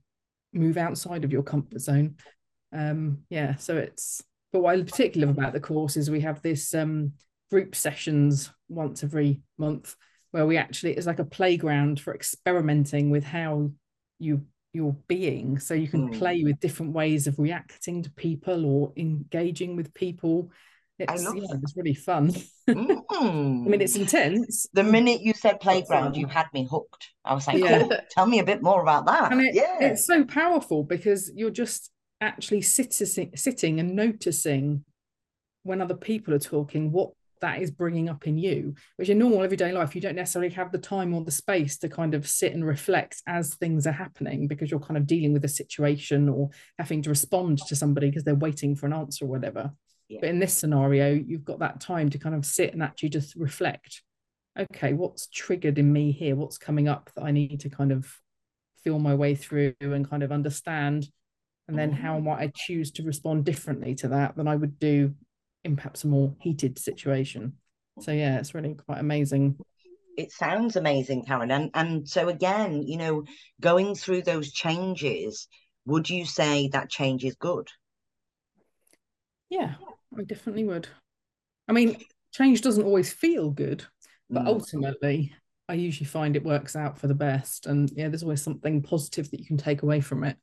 move 0.54 0.78
outside 0.78 1.24
of 1.24 1.32
your 1.32 1.44
comfort 1.44 1.80
zone. 1.80 2.16
Um, 2.72 3.20
yeah, 3.30 3.56
so 3.56 3.78
it's 3.78 4.22
but 4.52 4.62
what 4.62 4.76
I 4.76 4.82
particularly 4.82 5.28
love 5.28 5.38
about 5.38 5.54
the 5.54 5.60
course 5.60 5.98
is 5.98 6.10
we 6.10 6.22
have 6.22 6.42
this 6.42 6.74
um, 6.74 7.14
group 7.50 7.76
sessions 7.76 8.52
once 8.70 9.04
every 9.04 9.42
month 9.58 9.96
where 10.32 10.46
we 10.46 10.58
actually 10.58 10.94
it's 10.94 11.08
like 11.08 11.20
a 11.20 11.26
playground 11.26 12.00
for 12.00 12.16
experimenting 12.16 13.10
with 13.10 13.24
how 13.24 13.72
you 14.20 14.46
you're 14.74 14.96
being. 15.08 15.60
So 15.60 15.74
you 15.74 15.88
can 15.88 16.10
mm. 16.10 16.18
play 16.18 16.44
with 16.44 16.60
different 16.60 16.94
ways 16.94 17.28
of 17.28 17.40
reacting 17.40 18.04
to 18.04 18.12
people 18.12 18.66
or 18.66 18.94
engaging 18.96 19.76
with 19.76 19.94
people. 19.94 20.50
It's, 20.98 21.24
yeah, 21.24 21.32
it's 21.36 21.76
really 21.76 21.96
fun. 21.96 22.32
Mm. 22.70 23.02
i 23.12 23.24
mean 23.70 23.82
it's 23.82 23.96
intense. 23.96 24.68
The 24.74 24.84
minute 24.84 25.22
you 25.22 25.34
said 25.34 25.60
playground 25.60 26.16
you 26.16 26.28
had 26.28 26.46
me 26.54 26.68
hooked. 26.70 27.10
I 27.26 27.34
was 27.34 27.48
like 27.48 27.58
yeah. 27.58 27.80
cool. 27.80 27.92
tell 28.12 28.28
me 28.28 28.40
a 28.40 28.46
bit 28.46 28.62
more 28.62 28.82
about 28.82 29.08
that. 29.08 29.32
And 29.32 29.42
it, 29.42 29.56
yeah. 29.56 29.78
it's 29.82 30.06
so 30.06 30.24
powerful 30.24 30.84
because 30.84 31.32
you're 31.36 31.50
just 31.50 31.92
actually 32.22 32.62
sitting 32.62 33.36
sitting 33.36 33.80
and 33.80 33.96
noticing 33.96 34.86
when 35.64 35.82
other 35.82 35.96
people 35.96 36.34
are 36.34 36.40
talking 36.40 36.92
what 36.92 37.12
that 37.42 37.60
is 37.60 37.72
bringing 37.72 38.08
up 38.08 38.28
in 38.28 38.38
you 38.38 38.76
which 38.98 39.10
in 39.10 39.18
normal 39.18 39.42
everyday 39.42 39.72
life 39.72 39.96
you 39.96 40.02
don't 40.02 40.16
necessarily 40.16 40.52
have 40.52 40.72
the 40.72 40.78
time 40.78 41.14
or 41.14 41.24
the 41.24 41.32
space 41.32 41.78
to 41.78 41.90
kind 41.90 42.14
of 42.14 42.28
sit 42.28 42.54
and 42.54 42.66
reflect 42.66 43.22
as 43.28 43.56
things 43.56 43.88
are 43.88 43.92
happening 43.92 44.48
because 44.48 44.70
you're 44.70 44.80
kind 44.80 44.98
of 44.98 45.08
dealing 45.08 45.34
with 45.34 45.44
a 45.44 45.50
situation 45.50 46.30
or 46.30 46.50
having 46.78 47.02
to 47.02 47.10
respond 47.10 47.58
to 47.58 47.76
somebody 47.76 48.10
because 48.10 48.24
they're 48.24 48.36
waiting 48.36 48.76
for 48.76 48.86
an 48.86 48.94
answer 48.94 49.26
or 49.26 49.30
whatever 49.30 49.72
yeah. 50.08 50.20
but 50.22 50.30
in 50.30 50.40
this 50.40 50.54
scenario 50.54 51.12
you've 51.12 51.44
got 51.44 51.60
that 51.60 51.82
time 51.82 52.10
to 52.10 52.20
kind 52.20 52.36
of 52.36 52.46
sit 52.46 52.74
and 52.74 52.84
actually 52.84 53.10
just 53.10 53.36
reflect 53.36 54.04
okay 54.60 54.94
what's 54.94 55.28
triggered 55.28 55.80
in 55.80 55.92
me 55.92 56.12
here 56.12 56.36
what's 56.36 56.60
coming 56.60 56.88
up 56.88 57.10
that 57.16 57.24
i 57.24 57.32
need 57.32 57.60
to 57.60 57.70
kind 57.70 57.92
of 57.92 58.08
feel 58.84 59.00
my 59.00 59.16
way 59.16 59.34
through 59.34 59.74
and 59.80 60.10
kind 60.10 60.24
of 60.24 60.32
understand 60.32 61.08
and 61.72 61.80
then 61.80 61.94
how 61.94 62.20
might 62.20 62.40
I 62.40 62.52
choose 62.54 62.92
to 62.92 63.04
respond 63.04 63.46
differently 63.46 63.96
to 63.96 64.10
that 64.10 64.36
than 64.36 64.46
I 64.46 64.58
would 64.58 64.78
do 64.78 65.16
in 65.64 65.78
perhaps 65.78 66.04
a 66.04 66.08
more 66.08 66.36
heated 66.42 66.78
situation. 66.78 67.54
So 68.02 68.12
yeah, 68.12 68.40
it's 68.40 68.54
really 68.54 68.76
quite 68.76 69.00
amazing. 69.00 69.58
It 70.18 70.34
sounds 70.34 70.76
amazing, 70.76 71.24
Karen. 71.24 71.50
And 71.50 71.72
and 71.74 72.10
so 72.10 72.28
again, 72.28 72.84
you 72.84 72.98
know, 72.98 73.24
going 73.62 73.96
through 73.96 74.24
those 74.24 74.52
changes, 74.52 75.48
would 75.86 76.10
you 76.10 76.26
say 76.26 76.68
that 76.74 76.90
change 76.90 77.24
is 77.24 77.36
good? 77.36 77.70
Yeah, 79.50 79.76
I 80.18 80.24
definitely 80.24 80.66
would. 80.66 80.90
I 81.70 81.72
mean, 81.72 82.04
change 82.34 82.62
doesn't 82.62 82.84
always 82.84 83.14
feel 83.14 83.50
good, 83.50 83.86
but 84.30 84.44
Mm. 84.44 84.48
ultimately, 84.48 85.34
I 85.70 85.76
usually 85.76 86.08
find 86.08 86.36
it 86.36 86.44
works 86.44 86.76
out 86.76 86.98
for 86.98 87.08
the 87.08 87.16
best. 87.16 87.66
And 87.66 87.90
yeah, 87.92 88.10
there's 88.10 88.24
always 88.24 88.42
something 88.42 88.82
positive 88.82 89.32
that 89.32 89.40
you 89.40 89.46
can 89.46 89.58
take 89.58 89.84
away 89.84 90.02
from 90.02 90.26
it. 90.26 90.38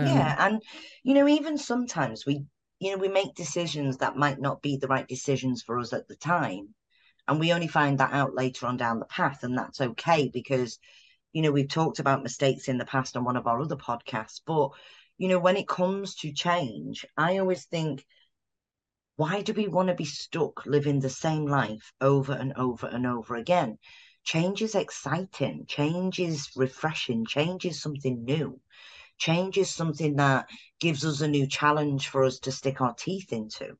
Um, 0.00 0.06
yeah, 0.06 0.46
and 0.46 0.62
you 1.02 1.14
know, 1.14 1.28
even 1.28 1.58
sometimes 1.58 2.24
we, 2.26 2.44
you 2.78 2.92
know, 2.92 2.98
we 2.98 3.08
make 3.08 3.34
decisions 3.34 3.98
that 3.98 4.16
might 4.16 4.40
not 4.40 4.62
be 4.62 4.76
the 4.76 4.88
right 4.88 5.06
decisions 5.06 5.62
for 5.62 5.78
us 5.78 5.92
at 5.92 6.08
the 6.08 6.16
time. 6.16 6.74
And 7.26 7.38
we 7.38 7.52
only 7.52 7.68
find 7.68 7.98
that 7.98 8.12
out 8.14 8.34
later 8.34 8.66
on 8.66 8.78
down 8.78 9.00
the 9.00 9.04
path, 9.04 9.42
and 9.42 9.56
that's 9.56 9.80
okay 9.80 10.30
because, 10.32 10.78
you 11.32 11.42
know, 11.42 11.52
we've 11.52 11.68
talked 11.68 11.98
about 11.98 12.22
mistakes 12.22 12.68
in 12.68 12.78
the 12.78 12.86
past 12.86 13.16
on 13.16 13.24
one 13.24 13.36
of 13.36 13.46
our 13.46 13.60
other 13.60 13.76
podcasts. 13.76 14.40
But, 14.46 14.70
you 15.18 15.28
know, 15.28 15.38
when 15.38 15.58
it 15.58 15.68
comes 15.68 16.14
to 16.16 16.32
change, 16.32 17.04
I 17.18 17.36
always 17.36 17.66
think, 17.66 18.04
why 19.16 19.42
do 19.42 19.52
we 19.52 19.68
want 19.68 19.88
to 19.88 19.94
be 19.94 20.06
stuck 20.06 20.64
living 20.64 21.00
the 21.00 21.10
same 21.10 21.44
life 21.44 21.92
over 22.00 22.32
and 22.32 22.54
over 22.54 22.86
and 22.86 23.06
over 23.06 23.34
again? 23.34 23.78
Change 24.24 24.62
is 24.62 24.74
exciting, 24.74 25.66
change 25.66 26.18
is 26.20 26.48
refreshing, 26.56 27.26
change 27.26 27.66
is 27.66 27.82
something 27.82 28.24
new. 28.24 28.58
Change 29.18 29.58
is 29.58 29.70
something 29.70 30.16
that 30.16 30.48
gives 30.80 31.04
us 31.04 31.20
a 31.20 31.28
new 31.28 31.46
challenge 31.46 32.08
for 32.08 32.24
us 32.24 32.38
to 32.40 32.52
stick 32.52 32.80
our 32.80 32.94
teeth 32.94 33.32
into. 33.32 33.76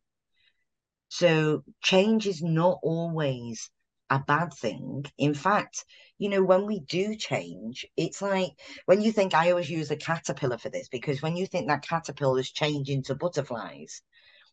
So 1.09 1.65
change 1.83 2.27
is 2.27 2.43
not 2.43 2.79
always 2.83 3.71
a 4.11 4.19
bad 4.19 4.53
thing. 4.53 5.05
In 5.17 5.35
fact, 5.35 5.85
you 6.19 6.29
know, 6.29 6.43
when 6.43 6.67
we 6.67 6.81
do 6.81 7.15
change, 7.15 7.87
it's 7.97 8.21
like 8.21 8.51
when 8.87 9.01
you 9.01 9.13
think 9.13 9.35
I 9.35 9.51
always 9.51 9.71
use 9.71 9.91
a 9.91 9.97
caterpillar 9.97 10.59
for 10.59 10.71
this 10.71 10.89
because 10.89 11.23
when 11.23 11.37
you 11.37 11.47
think 11.47 11.69
that 11.69 11.87
caterpillar 11.87 12.41
is 12.41 12.51
changing 12.51 13.05
to 13.05 13.15
butterflies, 13.15 14.03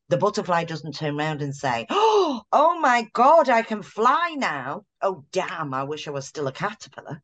the 0.10 0.18
butterfly 0.18 0.66
doesn't 0.66 0.96
turn 0.96 1.20
around 1.20 1.42
and 1.42 1.56
say, 1.56 1.88
Oh, 1.90 2.44
oh 2.52 2.80
my 2.80 3.08
God, 3.14 3.50
I 3.50 3.64
can 3.64 3.82
fly 3.82 4.36
now. 4.38 4.86
Oh, 5.02 5.26
damn, 5.32 5.74
I 5.74 5.84
wish 5.84 6.08
I 6.08 6.12
was 6.12 6.28
still 6.28 6.48
a 6.48 6.52
caterpillar. 6.52 7.22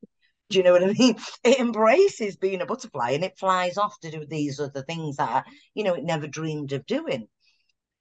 Do 0.51 0.57
you 0.57 0.63
know 0.63 0.73
what 0.73 0.83
I 0.83 0.93
mean? 0.93 1.15
It 1.43 1.59
embraces 1.59 2.35
being 2.35 2.61
a 2.61 2.65
butterfly 2.65 3.11
and 3.11 3.23
it 3.23 3.39
flies 3.39 3.77
off 3.77 3.99
to 4.01 4.11
do 4.11 4.25
these 4.25 4.59
other 4.59 4.83
things 4.83 5.15
that, 5.15 5.45
you 5.73 5.83
know, 5.83 5.93
it 5.93 6.03
never 6.03 6.27
dreamed 6.27 6.73
of 6.73 6.85
doing. 6.85 7.27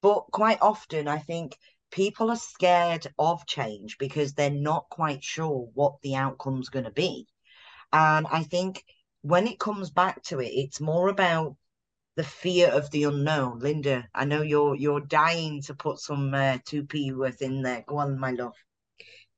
But 0.02 0.25
quite 0.33 0.59
often, 0.61 1.07
I 1.07 1.19
think 1.19 1.57
people 1.90 2.30
are 2.30 2.37
scared 2.37 3.07
of 3.19 3.47
change 3.47 3.99
because 3.99 4.35
they're 4.35 4.50
not 4.50 4.88
quite 4.90 5.23
sure 5.23 5.69
what 5.75 6.00
the 6.02 6.16
outcome's 6.16 6.71
going 6.71 6.87
to 6.87 6.90
be. 6.90 7.26
And 7.92 8.26
I 8.26 8.42
think 8.42 8.85
when 9.23 9.47
it 9.47 9.61
comes 9.61 9.90
back 9.90 10.23
to 10.25 10.40
it, 10.40 10.49
it's 10.49 10.80
more 10.80 11.09
about 11.09 11.57
the 12.16 12.25
fear 12.25 12.69
of 12.69 12.90
the 12.90 13.04
unknown. 13.04 13.61
Linda, 13.61 14.09
I 14.14 14.25
know 14.25 14.42
you're 14.42 14.75
you're 14.75 15.00
dying 15.00 15.62
to 15.62 15.75
put 15.75 15.99
some 15.99 16.35
uh, 16.35 16.59
2p 16.66 17.14
worth 17.14 17.42
in 17.42 17.62
there. 17.62 17.85
Go 17.87 17.99
on, 17.99 18.19
my 18.19 18.33
love. 18.33 18.57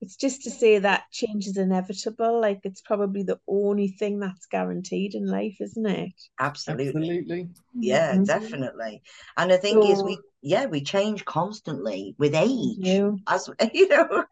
It's 0.02 0.16
just 0.16 0.42
to 0.42 0.50
say 0.50 0.78
that 0.80 1.04
change 1.12 1.46
is 1.46 1.56
inevitable. 1.56 2.40
Like 2.40 2.60
it's 2.64 2.80
probably 2.82 3.22
the 3.22 3.38
only 3.48 3.88
thing 3.88 4.18
that's 4.18 4.46
guaranteed 4.46 5.14
in 5.14 5.26
life, 5.26 5.56
isn't 5.60 5.86
it? 5.86 6.12
Absolutely. 6.38 6.84
Absolutely. 6.94 7.48
Yeah, 7.74 8.16
Mhm. 8.16 8.24
definitely. 8.26 9.02
And 9.36 9.50
the 9.50 9.58
thing 9.58 9.82
is, 9.84 10.02
we 10.02 10.18
yeah, 10.42 10.66
we 10.66 10.82
change 10.82 11.24
constantly 11.24 12.14
with 12.18 12.34
age. 12.34 12.78
You. 12.84 13.18
As 13.28 13.48
you 13.72 13.88
know, 13.88 14.24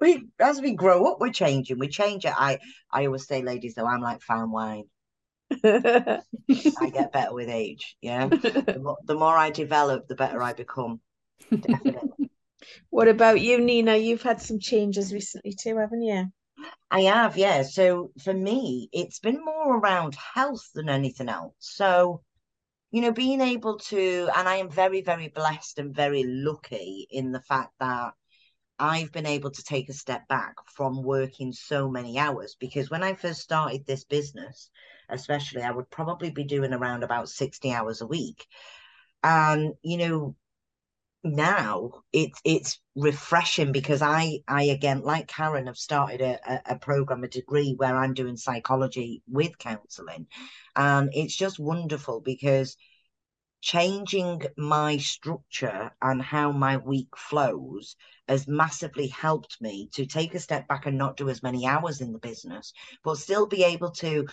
we 0.00 0.24
as 0.40 0.60
we 0.60 0.72
grow 0.74 1.06
up, 1.06 1.18
we're 1.20 1.32
changing. 1.32 1.78
We 1.78 1.88
change 1.88 2.24
it. 2.24 2.32
I 2.36 2.58
I 2.90 3.06
always 3.06 3.26
say, 3.26 3.42
ladies, 3.42 3.74
though, 3.74 3.86
I'm 3.86 4.00
like 4.00 4.22
fine 4.22 4.50
wine. 4.50 4.84
I 6.76 6.90
get 6.90 7.12
better 7.12 7.34
with 7.34 7.48
age. 7.48 7.96
Yeah. 8.00 8.30
The 8.72 8.80
more, 8.80 8.98
the 9.04 9.14
more 9.14 9.36
I 9.36 9.50
develop, 9.50 10.06
the 10.08 10.14
better 10.14 10.42
I 10.42 10.52
become. 10.52 11.00
Definitely. 11.62 12.30
What 12.90 13.08
about 13.08 13.40
you, 13.40 13.58
Nina? 13.58 13.96
You've 13.96 14.22
had 14.22 14.40
some 14.40 14.58
changes 14.58 15.12
recently 15.12 15.54
too, 15.60 15.76
haven't 15.78 16.02
you? 16.02 16.26
I 16.90 17.00
have, 17.02 17.36
yeah. 17.36 17.62
So 17.62 18.12
for 18.22 18.32
me, 18.32 18.88
it's 18.92 19.18
been 19.18 19.44
more 19.44 19.78
around 19.78 20.14
health 20.14 20.70
than 20.74 20.88
anything 20.88 21.28
else. 21.28 21.54
So, 21.58 22.22
you 22.90 23.02
know, 23.02 23.12
being 23.12 23.40
able 23.40 23.78
to, 23.90 24.28
and 24.34 24.48
I 24.48 24.56
am 24.56 24.70
very, 24.70 25.02
very 25.02 25.28
blessed 25.28 25.78
and 25.78 25.94
very 25.94 26.24
lucky 26.24 27.06
in 27.10 27.32
the 27.32 27.42
fact 27.42 27.72
that 27.80 28.14
I've 28.78 29.12
been 29.12 29.26
able 29.26 29.50
to 29.50 29.62
take 29.62 29.88
a 29.88 29.94
step 29.94 30.28
back 30.28 30.54
from 30.74 31.02
working 31.02 31.52
so 31.52 31.88
many 31.88 32.18
hours 32.18 32.56
because 32.58 32.90
when 32.90 33.02
I 33.02 33.14
first 33.14 33.40
started 33.40 33.86
this 33.86 34.04
business, 34.04 34.70
especially, 35.08 35.62
I 35.62 35.70
would 35.70 35.90
probably 35.90 36.30
be 36.30 36.44
doing 36.44 36.72
around 36.72 37.02
about 37.02 37.28
60 37.28 37.72
hours 37.72 38.00
a 38.00 38.06
week. 38.06 38.46
And, 39.22 39.74
you 39.82 39.96
know, 39.96 40.36
now 41.22 41.90
it's 42.12 42.40
it's 42.44 42.80
refreshing 42.94 43.72
because 43.72 44.02
I 44.02 44.38
I 44.46 44.64
again 44.64 45.02
like 45.02 45.28
Karen 45.28 45.66
have 45.66 45.76
started 45.76 46.20
a, 46.20 46.62
a, 46.66 46.78
program 46.78 47.24
a 47.24 47.28
degree 47.28 47.74
where 47.76 47.96
I'm 47.96 48.14
doing 48.14 48.36
psychology 48.36 49.22
with 49.28 49.58
counseling 49.58 50.26
and 50.76 51.10
it's 51.12 51.36
just 51.36 51.58
wonderful 51.58 52.20
because 52.20 52.76
changing 53.60 54.42
my 54.56 54.96
structure 54.98 55.90
and 56.00 56.22
how 56.22 56.52
my 56.52 56.76
week 56.76 57.08
flows 57.16 57.96
has 58.28 58.46
massively 58.46 59.08
helped 59.08 59.56
me 59.60 59.88
to 59.92 60.06
take 60.06 60.34
a 60.34 60.38
step 60.38 60.68
back 60.68 60.86
and 60.86 60.98
not 60.98 61.16
do 61.16 61.28
as 61.28 61.42
many 61.42 61.66
hours 61.66 62.00
in 62.00 62.12
the 62.12 62.18
business 62.18 62.72
but 63.02 63.16
still 63.16 63.46
be 63.46 63.64
able 63.64 63.90
to 63.90 64.26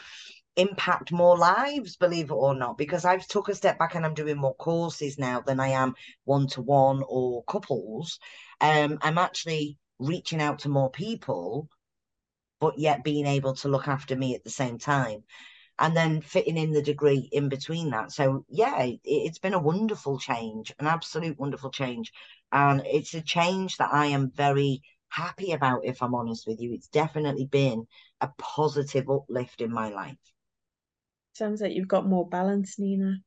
impact 0.56 1.12
more 1.12 1.38
lives, 1.38 1.96
believe 1.98 2.30
it 2.30 2.36
or 2.36 2.56
not, 2.56 2.78
because 2.78 3.06
I've 3.06 3.28
took 3.28 3.50
a 3.50 3.56
step 3.56 3.80
back 3.80 3.96
and 3.96 4.06
I'm 4.06 4.14
doing 4.14 4.38
more 4.38 4.56
courses 4.56 5.18
now 5.18 5.42
than 5.42 5.60
I 5.60 5.70
am 5.70 5.96
one 6.26 6.48
to 6.50 6.62
one 6.62 7.04
or 7.08 7.44
couples. 7.46 8.20
Um, 8.62 9.00
I'm 9.02 9.18
actually 9.18 9.78
reaching 10.00 10.42
out 10.42 10.60
to 10.60 10.70
more 10.70 10.92
people, 10.92 11.70
but 12.60 12.78
yet 12.78 13.04
being 13.04 13.26
able 13.26 13.56
to 13.56 13.68
look 13.68 13.88
after 13.88 14.16
me 14.16 14.36
at 14.36 14.44
the 14.44 14.50
same 14.50 14.78
time. 14.78 15.24
And 15.80 15.98
then 15.98 16.22
fitting 16.22 16.56
in 16.56 16.72
the 16.72 16.84
degree 16.84 17.30
in 17.32 17.50
between 17.50 17.90
that. 17.90 18.12
So, 18.12 18.46
yeah, 18.48 18.84
it, 18.84 19.00
it's 19.04 19.40
been 19.40 19.56
a 19.56 19.60
wonderful 19.60 20.20
change, 20.20 20.72
an 20.78 20.86
absolute 20.86 21.40
wonderful 21.40 21.72
change. 21.72 22.14
And 22.52 22.84
it's 22.86 23.16
a 23.16 23.22
change 23.22 23.78
that 23.78 23.92
I 23.92 24.08
am 24.08 24.30
very 24.30 24.84
happy 25.10 25.52
about, 25.52 25.84
if 25.84 26.04
I'm 26.04 26.14
honest 26.14 26.46
with 26.46 26.62
you. 26.62 26.74
It's 26.74 26.90
definitely 26.90 27.48
been 27.48 27.88
a 28.22 28.30
positive 28.38 29.10
uplift 29.10 29.62
in 29.62 29.74
my 29.74 29.90
life. 29.90 30.33
Sounds 31.34 31.62
like 31.62 31.74
you've 31.74 31.88
got 31.88 32.08
more 32.08 32.28
balance, 32.28 32.80
Nina. 32.80 33.18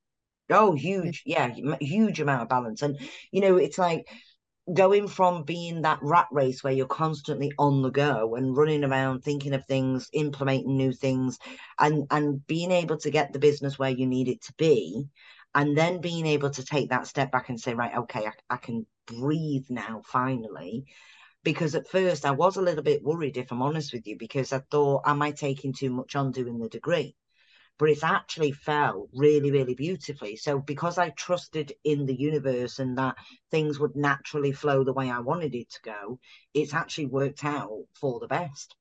Oh, 0.51 0.75
huge. 0.75 1.23
Yeah, 1.27 1.53
huge 1.81 2.21
amount 2.21 2.43
of 2.43 2.49
balance. 2.49 2.83
And, 2.83 2.99
you 3.33 3.41
know, 3.41 3.57
it's 3.57 3.79
like 3.79 4.07
going 4.73 5.09
from 5.09 5.45
being 5.45 5.83
that 5.83 5.99
rat 6.03 6.29
race 6.33 6.63
where 6.63 6.73
you're 6.73 6.87
constantly 6.87 7.53
on 7.59 7.83
the 7.83 7.91
go 7.91 8.37
and 8.37 8.57
running 8.57 8.85
around 8.85 9.23
thinking 9.23 9.55
of 9.55 9.65
things, 9.67 10.09
implementing 10.13 10.77
new 10.77 10.93
things, 10.93 11.39
and 11.81 12.07
and 12.11 12.47
being 12.47 12.71
able 12.73 12.97
to 12.99 13.11
get 13.11 13.33
the 13.33 13.39
business 13.41 13.79
where 13.79 13.91
you 13.91 14.07
need 14.07 14.29
it 14.29 14.43
to 14.43 14.53
be, 14.55 15.09
and 15.55 15.77
then 15.77 16.01
being 16.01 16.27
able 16.27 16.51
to 16.51 16.65
take 16.65 16.91
that 16.91 17.09
step 17.09 17.33
back 17.33 17.49
and 17.49 17.61
say, 17.61 17.75
right, 17.75 17.97
okay, 17.97 18.27
I, 18.27 18.33
I 18.55 18.57
can 18.57 18.87
breathe 19.07 19.67
now, 19.69 20.03
finally. 20.05 20.85
Because 21.45 21.75
at 21.75 21.89
first 21.89 22.25
I 22.27 22.33
was 22.33 22.57
a 22.57 22.63
little 22.63 22.83
bit 22.85 23.03
worried, 23.05 23.37
if 23.37 23.53
I'm 23.53 23.63
honest 23.63 23.93
with 23.93 24.07
you, 24.07 24.17
because 24.19 24.53
I 24.53 24.61
thought, 24.71 25.03
am 25.07 25.23
I 25.23 25.33
taking 25.33 25.73
too 25.73 25.91
much 25.91 26.17
on 26.17 26.33
doing 26.33 26.59
the 26.59 26.69
degree? 26.69 27.17
But 27.79 27.91
it's 27.91 28.05
actually 28.05 28.53
fell 28.53 29.09
really, 29.15 29.51
really 29.51 29.75
beautifully. 29.75 30.37
So 30.37 30.59
because 30.59 30.99
I 30.99 31.11
trusted 31.11 31.73
in 31.85 32.07
the 32.07 32.15
universe 32.15 32.79
and 32.79 32.97
that 32.99 33.17
things 33.51 33.79
would 33.79 33.97
naturally 33.97 34.53
flow 34.53 34.85
the 34.85 34.93
way 34.93 35.11
I 35.11 35.21
wanted 35.21 35.55
it 35.55 35.71
to 35.71 35.81
go, 35.83 36.19
it's 36.55 36.75
actually 36.75 37.07
worked 37.07 37.45
out 37.45 37.85
for 37.95 38.21
the 38.21 38.29
best. 38.29 38.75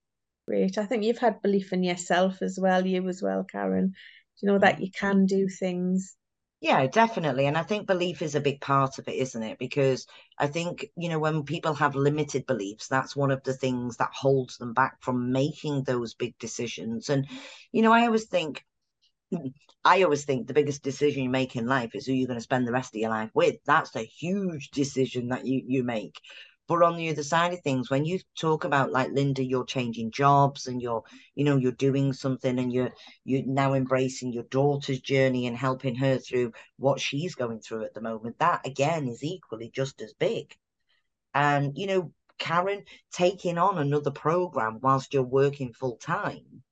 Great. 0.48 0.78
I 0.78 0.86
think 0.86 1.04
you've 1.04 1.18
had 1.18 1.42
belief 1.42 1.74
in 1.74 1.84
yourself 1.84 2.42
as 2.42 2.60
well, 2.60 2.86
you 2.86 3.08
as 3.10 3.22
well, 3.22 3.44
Karen. 3.44 3.94
You 4.42 4.48
know 4.48 4.60
that 4.60 4.78
mm. 4.78 4.82
you 4.82 4.92
can 4.92 5.26
do 5.26 5.48
things. 5.48 6.16
Yeah, 6.62 6.88
definitely. 6.88 7.46
And 7.46 7.58
I 7.58 7.64
think 7.64 7.86
belief 7.86 8.22
is 8.22 8.34
a 8.34 8.42
big 8.42 8.62
part 8.62 8.98
of 8.98 9.08
it, 9.08 9.16
isn't 9.16 9.44
it? 9.44 9.60
Because 9.60 10.08
I 10.40 10.48
think, 10.48 10.86
you 10.96 11.10
know, 11.10 11.20
when 11.20 11.44
people 11.44 11.74
have 11.76 11.96
limited 11.96 12.46
beliefs, 12.46 12.88
that's 12.88 13.16
one 13.16 13.30
of 13.30 13.44
the 13.44 13.54
things 13.54 13.98
that 13.98 14.14
holds 14.14 14.58
them 14.58 14.74
back 14.74 14.98
from 15.02 15.32
making 15.32 15.84
those 15.84 16.14
big 16.14 16.38
decisions. 16.40 17.10
And, 17.10 17.28
you 17.72 17.82
know, 17.82 17.92
I 17.92 18.06
always 18.06 18.26
think, 18.26 18.66
I 19.86 20.04
always 20.04 20.26
think 20.26 20.48
the 20.48 20.54
biggest 20.54 20.84
decision 20.84 21.24
you 21.24 21.30
make 21.30 21.56
in 21.56 21.68
life 21.68 21.92
is 21.94 22.06
who 22.06 22.14
you're 22.14 22.28
going 22.28 22.40
to 22.40 22.44
spend 22.44 22.68
the 22.68 22.72
rest 22.72 22.96
of 22.96 23.02
your 23.02 23.10
life 23.10 23.32
with. 23.34 23.56
That's 23.66 23.96
a 23.96 24.04
huge 24.04 24.72
decision 24.72 25.30
that 25.30 25.46
you, 25.46 25.64
you 25.68 25.84
make. 25.84 26.20
But 26.68 26.82
on 26.82 26.98
the 26.98 27.10
other 27.10 27.22
side 27.22 27.54
of 27.54 27.62
things, 27.62 27.92
when 27.92 28.06
you 28.06 28.20
talk 28.40 28.64
about 28.64 28.92
like 28.92 29.12
Linda, 29.12 29.44
you're 29.44 29.66
changing 29.66 30.10
jobs 30.10 30.66
and 30.66 30.82
you're, 30.82 31.04
you 31.36 31.44
know, 31.44 31.58
you're 31.58 31.72
doing 31.72 32.12
something 32.12 32.58
and 32.58 32.74
you're 32.74 32.90
you're 33.24 33.46
now 33.46 33.76
embracing 33.76 34.34
your 34.34 34.46
daughter's 34.46 35.00
journey 35.00 35.46
and 35.46 35.56
helping 35.56 35.94
her 35.96 36.18
through 36.18 36.54
what 36.78 37.00
she's 37.00 37.36
going 37.36 37.60
through 37.60 37.84
at 37.86 37.94
the 37.94 38.02
moment. 38.02 38.40
That 38.40 38.66
again 38.66 39.08
is 39.08 39.24
equally 39.24 39.70
just 39.70 40.02
as 40.02 40.14
big. 40.14 40.56
And 41.36 41.78
you 41.78 41.86
know, 41.86 42.14
Karen 42.40 42.84
taking 43.12 43.60
on 43.60 43.78
another 43.78 44.12
program 44.12 44.80
whilst 44.82 45.14
you're 45.14 45.22
working 45.22 45.72
full 45.72 45.98
time 45.98 46.64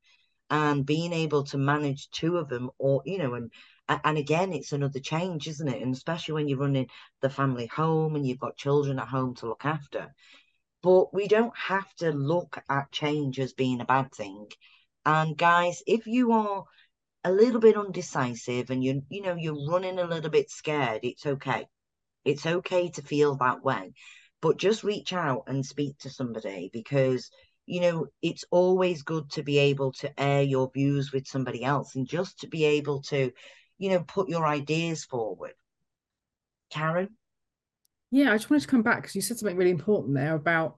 and 0.53 0.86
being 0.86 1.13
able 1.13 1.43
to 1.43 1.57
manage 1.57 2.10
two 2.12 2.38
of 2.38 2.48
them 2.48 2.69
or 2.77 3.01
you 3.05 3.17
know 3.17 3.33
and 3.33 3.51
And 3.89 4.17
again, 4.17 4.53
it's 4.53 4.72
another 4.72 5.00
change, 5.01 5.48
isn't 5.48 5.67
it? 5.67 5.81
And 5.81 5.93
especially 5.93 6.36
when 6.36 6.48
you're 6.48 6.60
running 6.65 6.88
the 7.22 7.29
family 7.29 7.67
home 7.67 8.15
and 8.15 8.25
you've 8.25 8.39
got 8.45 8.55
children 8.65 9.00
at 9.00 9.10
home 9.10 9.36
to 9.38 9.48
look 9.48 9.65
after. 9.65 10.13
But 10.83 11.13
we 11.13 11.27
don't 11.27 11.57
have 11.57 11.93
to 11.95 12.12
look 12.12 12.57
at 12.69 12.91
change 12.91 13.39
as 13.39 13.53
being 13.53 13.81
a 13.81 13.86
bad 13.86 14.13
thing. 14.13 14.48
And 15.05 15.38
guys, 15.38 15.83
if 15.88 16.07
you 16.07 16.31
are 16.33 16.63
a 17.24 17.31
little 17.31 17.60
bit 17.60 17.77
undecisive 17.77 18.69
and 18.69 18.83
you 18.83 19.01
you 19.10 19.22
know 19.24 19.36
you're 19.36 19.67
running 19.72 20.00
a 20.00 20.05
little 20.13 20.29
bit 20.31 20.50
scared, 20.51 21.01
it's 21.03 21.25
okay. 21.25 21.67
It's 22.25 22.45
okay 22.45 22.89
to 22.91 23.01
feel 23.01 23.36
that 23.38 23.63
way. 23.63 23.93
But 24.41 24.57
just 24.57 24.83
reach 24.83 25.13
out 25.13 25.43
and 25.48 25.65
speak 25.65 25.98
to 26.00 26.10
somebody 26.10 26.69
because 26.74 27.29
you 27.65 27.82
know, 27.82 28.08
it's 28.22 28.46
always 28.51 29.03
good 29.03 29.29
to 29.32 29.43
be 29.43 29.58
able 29.58 29.91
to 29.93 30.20
air 30.20 30.41
your 30.41 30.70
views 30.74 31.12
with 31.12 31.27
somebody 31.27 31.63
else 31.63 31.96
and 31.96 32.08
just 32.08 32.39
to 32.39 32.48
be 32.48 32.65
able 32.65 33.01
to, 33.03 33.32
you 33.77 33.89
know, 33.89 34.01
put 34.01 34.29
your 34.29 34.46
ideas 34.46 35.05
forward. 35.05 35.53
Karen? 36.70 37.10
Yeah, 38.12 38.32
I 38.32 38.38
just 38.38 38.50
wanted 38.50 38.62
to 38.62 38.67
come 38.67 38.84
back 38.84 38.98
because 38.98 39.15
you 39.15 39.22
said 39.22 39.38
something 39.38 39.58
really 39.58 39.72
important 39.72 40.15
there 40.15 40.36
about 40.36 40.77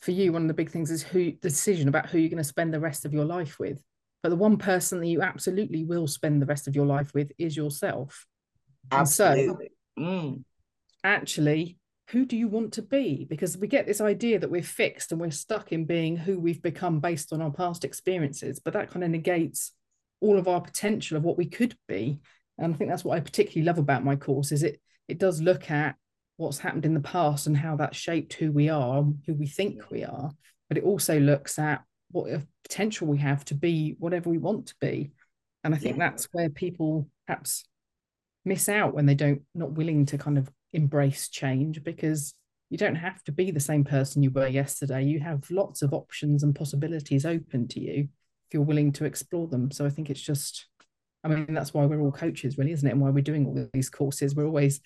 for 0.00 0.10
you, 0.10 0.32
one 0.32 0.42
of 0.42 0.48
the 0.48 0.54
big 0.54 0.70
things 0.70 0.90
is 0.90 1.02
who 1.02 1.32
the 1.32 1.48
decision 1.48 1.88
about 1.88 2.08
who 2.08 2.18
you're 2.18 2.28
going 2.28 2.38
to 2.38 2.44
spend 2.44 2.72
the 2.72 2.80
rest 2.80 3.04
of 3.04 3.14
your 3.14 3.24
life 3.24 3.58
with. 3.58 3.82
But 4.22 4.30
the 4.30 4.36
one 4.36 4.56
person 4.56 5.00
that 5.00 5.06
you 5.06 5.22
absolutely 5.22 5.84
will 5.84 6.06
spend 6.06 6.42
the 6.42 6.46
rest 6.46 6.68
of 6.68 6.74
your 6.74 6.86
life 6.86 7.14
with 7.14 7.32
is 7.38 7.56
yourself. 7.56 8.26
Absolutely. 8.90 9.70
So, 9.98 10.04
mm. 10.04 10.44
actually, 11.02 11.78
who 12.10 12.24
do 12.24 12.36
you 12.36 12.48
want 12.48 12.72
to 12.74 12.82
be? 12.82 13.26
Because 13.28 13.58
we 13.58 13.66
get 13.66 13.86
this 13.86 14.00
idea 14.00 14.38
that 14.38 14.50
we're 14.50 14.62
fixed 14.62 15.10
and 15.10 15.20
we're 15.20 15.30
stuck 15.30 15.72
in 15.72 15.84
being 15.84 16.16
who 16.16 16.38
we've 16.38 16.62
become 16.62 17.00
based 17.00 17.32
on 17.32 17.42
our 17.42 17.50
past 17.50 17.84
experiences, 17.84 18.60
but 18.60 18.74
that 18.74 18.90
kind 18.90 19.04
of 19.04 19.10
negates 19.10 19.72
all 20.20 20.38
of 20.38 20.48
our 20.48 20.60
potential 20.60 21.16
of 21.16 21.24
what 21.24 21.36
we 21.36 21.46
could 21.46 21.76
be. 21.88 22.20
And 22.58 22.72
I 22.72 22.76
think 22.76 22.90
that's 22.90 23.04
what 23.04 23.16
I 23.16 23.20
particularly 23.20 23.66
love 23.66 23.78
about 23.78 24.04
my 24.04 24.16
course 24.16 24.52
is 24.52 24.62
it 24.62 24.80
it 25.08 25.18
does 25.18 25.40
look 25.40 25.70
at 25.70 25.96
what's 26.36 26.58
happened 26.58 26.84
in 26.84 26.94
the 26.94 27.00
past 27.00 27.46
and 27.46 27.56
how 27.56 27.76
that 27.76 27.94
shaped 27.94 28.34
who 28.34 28.50
we 28.52 28.68
are, 28.68 29.04
who 29.26 29.34
we 29.34 29.46
think 29.46 29.90
we 29.90 30.04
are, 30.04 30.30
but 30.68 30.78
it 30.78 30.84
also 30.84 31.18
looks 31.18 31.58
at 31.58 31.82
what 32.10 32.40
potential 32.62 33.06
we 33.06 33.18
have 33.18 33.44
to 33.46 33.54
be 33.54 33.96
whatever 33.98 34.30
we 34.30 34.38
want 34.38 34.66
to 34.68 34.74
be. 34.80 35.12
And 35.64 35.74
I 35.74 35.78
think 35.78 35.96
yeah. 35.96 36.08
that's 36.08 36.28
where 36.32 36.48
people 36.48 37.08
perhaps 37.26 37.64
miss 38.44 38.68
out 38.68 38.94
when 38.94 39.06
they 39.06 39.14
don't 39.14 39.42
not 39.54 39.72
willing 39.72 40.06
to 40.06 40.18
kind 40.18 40.38
of 40.38 40.48
embrace 40.72 41.28
change 41.28 41.82
because 41.82 42.34
you 42.70 42.78
don't 42.78 42.96
have 42.96 43.22
to 43.24 43.32
be 43.32 43.50
the 43.50 43.60
same 43.60 43.84
person 43.84 44.22
you 44.22 44.30
were 44.30 44.48
yesterday. 44.48 45.04
You 45.04 45.20
have 45.20 45.50
lots 45.50 45.82
of 45.82 45.92
options 45.92 46.42
and 46.42 46.54
possibilities 46.54 47.24
open 47.24 47.68
to 47.68 47.80
you 47.80 48.08
if 48.48 48.54
you're 48.54 48.62
willing 48.62 48.92
to 48.92 49.04
explore 49.04 49.46
them. 49.46 49.70
So 49.70 49.86
I 49.86 49.90
think 49.90 50.10
it's 50.10 50.20
just, 50.20 50.66
I 51.22 51.28
mean, 51.28 51.54
that's 51.54 51.72
why 51.72 51.86
we're 51.86 52.00
all 52.00 52.12
coaches, 52.12 52.58
really, 52.58 52.72
isn't 52.72 52.86
it? 52.86 52.92
And 52.92 53.00
why 53.00 53.10
we're 53.10 53.22
doing 53.22 53.46
all 53.46 53.68
these 53.72 53.90
courses. 53.90 54.34
We're 54.34 54.46
always 54.46 54.80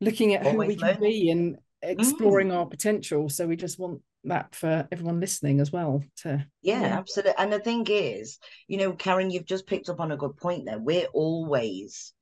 looking 0.00 0.34
at 0.34 0.46
always 0.46 0.68
who 0.70 0.76
we 0.76 0.82
learning. 0.82 0.94
can 0.94 1.02
be 1.02 1.30
and 1.30 1.56
exploring 1.82 2.48
mm. 2.48 2.56
our 2.56 2.66
potential. 2.66 3.28
So 3.28 3.46
we 3.46 3.56
just 3.56 3.78
want 3.78 4.02
that 4.24 4.54
for 4.54 4.86
everyone 4.90 5.20
listening 5.20 5.60
as 5.60 5.72
well 5.72 6.02
to 6.16 6.44
yeah, 6.62 6.80
yeah, 6.80 6.98
absolutely 6.98 7.34
and 7.38 7.52
the 7.52 7.60
thing 7.60 7.86
is 7.88 8.38
you 8.66 8.76
know 8.76 8.92
karen 8.92 9.30
you've 9.30 9.46
just 9.46 9.66
picked 9.66 9.88
up 9.88 10.00
on 10.00 10.12
a 10.12 10.16
good 10.16 10.36
point 10.36 10.64
there 10.66 10.78
we're 10.78 11.06
always 11.14 12.12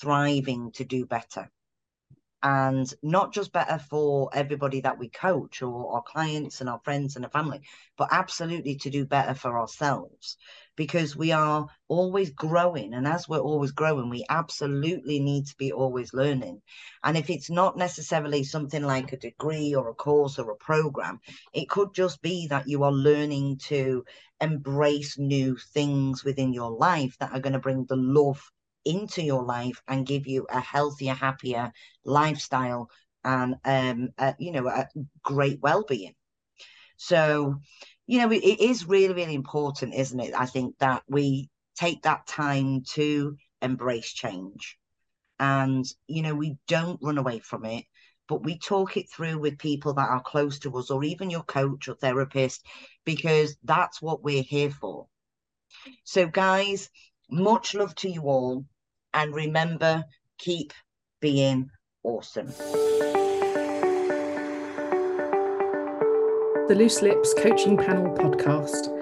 thriving 0.00 0.72
to 0.72 0.84
do 0.84 1.04
better 1.04 1.50
and 2.44 2.92
not 3.02 3.32
just 3.32 3.52
better 3.52 3.78
for 3.78 4.28
everybody 4.34 4.82
that 4.82 4.98
we 4.98 5.08
coach 5.08 5.62
or 5.62 5.94
our 5.94 6.02
clients 6.02 6.60
and 6.60 6.68
our 6.68 6.78
friends 6.84 7.16
and 7.16 7.24
our 7.24 7.30
family, 7.30 7.62
but 7.96 8.08
absolutely 8.12 8.76
to 8.76 8.90
do 8.90 9.06
better 9.06 9.32
for 9.32 9.58
ourselves 9.58 10.36
because 10.76 11.16
we 11.16 11.32
are 11.32 11.66
always 11.88 12.30
growing. 12.30 12.92
And 12.92 13.08
as 13.08 13.26
we're 13.26 13.38
always 13.38 13.70
growing, 13.70 14.10
we 14.10 14.26
absolutely 14.28 15.20
need 15.20 15.46
to 15.46 15.56
be 15.56 15.72
always 15.72 16.12
learning. 16.12 16.60
And 17.02 17.16
if 17.16 17.30
it's 17.30 17.48
not 17.48 17.78
necessarily 17.78 18.44
something 18.44 18.82
like 18.82 19.12
a 19.12 19.18
degree 19.18 19.74
or 19.74 19.88
a 19.88 19.94
course 19.94 20.38
or 20.38 20.50
a 20.50 20.56
program, 20.56 21.20
it 21.54 21.70
could 21.70 21.94
just 21.94 22.20
be 22.20 22.48
that 22.48 22.68
you 22.68 22.82
are 22.84 22.92
learning 22.92 23.58
to 23.68 24.04
embrace 24.42 25.16
new 25.18 25.56
things 25.56 26.24
within 26.24 26.52
your 26.52 26.70
life 26.70 27.16
that 27.20 27.32
are 27.32 27.40
going 27.40 27.54
to 27.54 27.58
bring 27.58 27.86
the 27.86 27.96
love 27.96 28.42
into 28.84 29.22
your 29.22 29.44
life 29.44 29.82
and 29.88 30.06
give 30.06 30.26
you 30.26 30.46
a 30.50 30.60
healthier, 30.60 31.14
happier 31.14 31.72
lifestyle 32.04 32.90
and 33.24 33.56
um, 33.64 34.10
uh, 34.18 34.34
you 34.38 34.52
know, 34.52 34.68
a 34.68 34.88
great 35.22 35.60
well-being. 35.62 36.14
So, 36.96 37.56
you 38.06 38.18
know, 38.18 38.30
it 38.30 38.60
is 38.60 38.86
really, 38.86 39.14
really 39.14 39.34
important, 39.34 39.94
isn't 39.94 40.20
it? 40.20 40.34
I 40.36 40.46
think 40.46 40.76
that 40.78 41.02
we 41.08 41.48
take 41.76 42.02
that 42.02 42.26
time 42.26 42.82
to 42.92 43.36
embrace 43.62 44.12
change, 44.12 44.78
and 45.40 45.84
you 46.06 46.22
know, 46.22 46.34
we 46.34 46.56
don't 46.68 47.00
run 47.02 47.18
away 47.18 47.40
from 47.40 47.64
it, 47.64 47.84
but 48.28 48.44
we 48.44 48.58
talk 48.58 48.96
it 48.96 49.10
through 49.10 49.38
with 49.38 49.58
people 49.58 49.94
that 49.94 50.08
are 50.08 50.22
close 50.22 50.58
to 50.60 50.76
us, 50.76 50.90
or 50.90 51.02
even 51.02 51.30
your 51.30 51.42
coach 51.42 51.88
or 51.88 51.94
therapist, 51.94 52.64
because 53.04 53.56
that's 53.64 54.00
what 54.00 54.22
we're 54.22 54.42
here 54.42 54.70
for. 54.70 55.06
So, 56.04 56.26
guys, 56.26 56.90
much 57.30 57.74
love 57.74 57.94
to 57.96 58.10
you 58.10 58.22
all. 58.22 58.66
And 59.14 59.34
remember, 59.34 60.04
keep 60.38 60.72
being 61.20 61.70
awesome. 62.02 62.48
The 66.68 66.74
Loose 66.76 67.00
Lips 67.00 67.32
Coaching 67.34 67.76
Panel 67.76 68.12
Podcast. 68.16 68.93